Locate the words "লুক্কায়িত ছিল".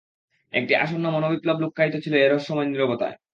1.59-2.13